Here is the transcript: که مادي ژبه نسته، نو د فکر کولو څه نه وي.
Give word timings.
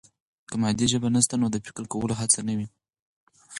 که 0.49 0.55
مادي 0.61 0.85
ژبه 0.91 1.09
نسته، 1.15 1.35
نو 1.41 1.47
د 1.51 1.55
فکر 1.65 1.83
کولو 1.91 2.15
څه 2.33 2.39
نه 2.47 2.53
وي. 2.57 2.67